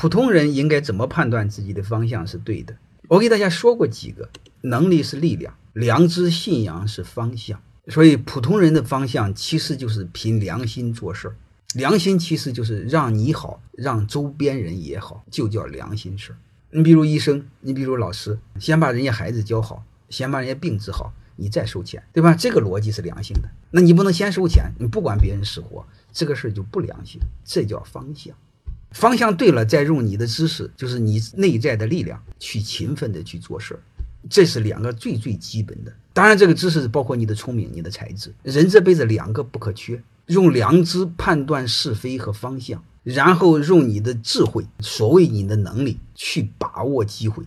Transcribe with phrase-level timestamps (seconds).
[0.00, 2.76] 普通人应该怎么判断自己的方向是对的？
[3.08, 4.28] 我给大家说过几个：
[4.60, 7.60] 能力是力量，良知、信仰是方向。
[7.88, 11.34] 所以，普通人的方向其实就是凭良心做事儿。
[11.74, 16.36] 良心其实就是让你好，让周边人也好，就叫良心事儿。
[16.70, 22.34] 你比如医生，你比如老师，先把人家孩子教好，先把人家病治好，你再收钱，对吧？
[22.34, 23.48] 这个逻辑是良心的。
[23.72, 27.20] 那你不能先收钱，你不管别人死活，这个事儿就不良心。
[27.44, 28.32] 这叫方向。
[28.92, 33.80] 方向对了，再用你的知识，就是你内在的力量，去勤奋的去做事儿，
[34.28, 35.92] 这是两个最最基本的。
[36.12, 38.34] 当然，这个知识包括你的聪明、你的才智。
[38.42, 47.44] 人这辈子两个不可缺：用良知判断是非和方向，然后用你的智慧，所谓你的能力去把握机会。